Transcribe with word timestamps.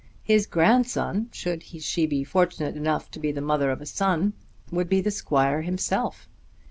His 0.23 0.47
grandson, 0.47 1.29
should 1.31 1.61
she 1.61 2.07
be 2.07 2.23
fortunate 2.23 2.75
enough 2.75 3.11
to 3.11 3.19
be 3.19 3.31
the 3.31 3.39
mother 3.39 3.69
of 3.69 3.81
a 3.81 3.85
son, 3.85 4.33
would 4.71 4.89
be 4.89 4.99
the 4.99 5.11
squire 5.11 5.61
himself! 5.61 6.27